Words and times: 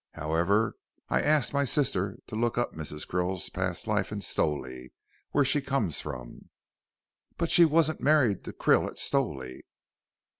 However, 0.15 0.77
I've 1.09 1.25
asked 1.25 1.53
my 1.53 1.63
sister 1.63 2.17
to 2.25 2.35
look 2.35 2.57
up 2.57 2.73
Mrs. 2.73 3.07
Krill's 3.07 3.51
past 3.51 3.85
life 3.85 4.11
in 4.11 4.19
Stowley, 4.19 4.93
where 5.29 5.45
she 5.45 5.61
comes 5.61 6.01
from." 6.01 6.49
"But 7.37 7.51
she 7.51 7.65
wasn't 7.65 8.01
married 8.01 8.43
to 8.45 8.51
Krill 8.51 8.87
at 8.87 8.97
Stowley?" 8.97 9.61